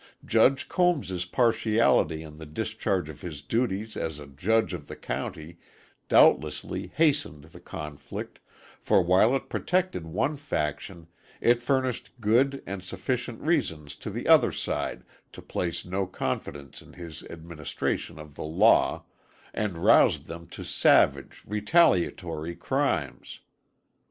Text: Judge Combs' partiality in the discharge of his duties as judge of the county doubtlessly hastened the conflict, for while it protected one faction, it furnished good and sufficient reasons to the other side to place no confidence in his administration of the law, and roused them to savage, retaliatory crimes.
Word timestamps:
Judge 0.25 0.67
Combs' 0.67 1.25
partiality 1.25 2.23
in 2.23 2.39
the 2.39 2.45
discharge 2.47 3.07
of 3.07 3.21
his 3.21 3.43
duties 3.43 3.95
as 3.95 4.19
judge 4.35 4.73
of 4.73 4.87
the 4.87 4.95
county 4.95 5.59
doubtlessly 6.09 6.87
hastened 6.95 7.43
the 7.43 7.59
conflict, 7.59 8.39
for 8.79 9.03
while 9.03 9.35
it 9.35 9.47
protected 9.47 10.07
one 10.07 10.35
faction, 10.37 11.05
it 11.39 11.61
furnished 11.61 12.09
good 12.19 12.63
and 12.65 12.81
sufficient 12.83 13.41
reasons 13.41 13.95
to 13.95 14.09
the 14.09 14.27
other 14.27 14.51
side 14.51 15.03
to 15.33 15.39
place 15.39 15.85
no 15.85 16.07
confidence 16.07 16.81
in 16.81 16.93
his 16.93 17.21
administration 17.29 18.17
of 18.17 18.33
the 18.33 18.41
law, 18.43 19.03
and 19.53 19.77
roused 19.85 20.25
them 20.25 20.47
to 20.47 20.63
savage, 20.63 21.43
retaliatory 21.45 22.55
crimes. 22.55 23.41